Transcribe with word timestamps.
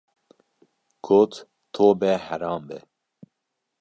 Got, 1.07 1.33
Tobe 1.75 2.11
heram 2.29 2.61
be! 2.67 2.77